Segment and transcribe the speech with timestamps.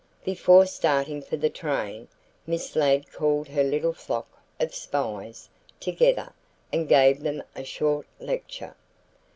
[0.23, 2.07] Before starting for the train,
[2.47, 4.27] Miss Ladd called her little flock
[4.59, 5.47] of "spies"
[5.79, 6.33] together
[6.73, 8.75] and gave them a short lecture.